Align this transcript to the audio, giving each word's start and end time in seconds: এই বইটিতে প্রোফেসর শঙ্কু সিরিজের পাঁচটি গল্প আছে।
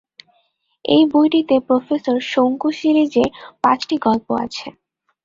এই 0.85 1.03
বইটিতে 1.11 1.55
প্রোফেসর 1.59 2.17
শঙ্কু 2.27 2.69
সিরিজের 2.71 3.29
পাঁচটি 3.63 3.95
গল্প 3.97 4.27
আছে। 4.45 4.67